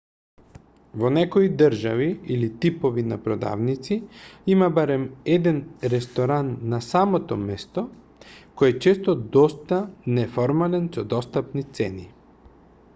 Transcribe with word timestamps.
во 1.01 1.09
некои 1.15 1.49
држави 1.57 2.07
или 2.35 2.47
типови 2.65 3.03
на 3.09 3.17
продавници 3.27 3.97
има 4.55 4.69
барем 4.79 5.05
еден 5.35 5.61
ресторан 5.95 6.49
на 6.73 6.81
самото 6.87 7.37
место 7.43 7.85
кој 8.63 8.75
е 8.75 8.77
често 8.87 9.17
доста 9.37 9.81
неформален 10.17 10.91
со 10.99 11.05
достапни 11.15 11.65
цени 11.81 12.09